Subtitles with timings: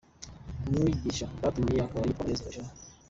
[0.69, 2.69] Umwigisha batumiye akaba yitwa Munezero Jean.